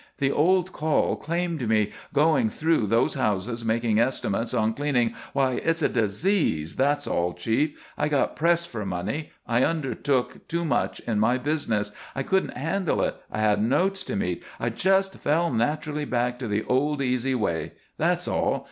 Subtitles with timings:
[0.17, 5.83] The old call claimed me, going through those houses making estimates on cleaning; why, it's
[5.83, 7.77] a disease, that's all, Chief!
[7.99, 9.29] I got pressed for money.
[9.45, 11.91] I undertook too much in my business.
[12.15, 13.13] I couldn't handle it.
[13.31, 14.41] I had notes to meet.
[14.59, 17.73] I just fell naturally back to the old easy way.
[17.99, 18.59] That's all.